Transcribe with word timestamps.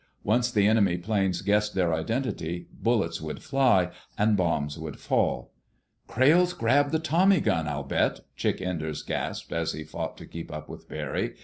Once 0.23 0.49
the 0.49 0.65
enemy 0.65 0.97
planes 0.97 1.43
guessed 1.43 1.75
their 1.75 1.93
identity 1.93 2.65
bullets 2.73 3.21
would 3.21 3.43
fly, 3.43 3.91
and 4.17 4.35
bombs 4.35 4.75
would 4.79 4.99
fall. 4.99 5.51
"Crayle's 6.07 6.53
grabbed 6.53 6.91
the 6.91 6.97
tommy 6.97 7.39
gun, 7.39 7.67
I'll 7.67 7.83
bet," 7.83 8.21
Chick 8.35 8.63
Enders 8.63 9.03
gasped 9.03 9.51
as 9.53 9.73
he 9.73 9.83
fought 9.83 10.17
to 10.17 10.25
keep 10.25 10.51
up 10.51 10.67
with 10.67 10.89
Barry. 10.89 11.35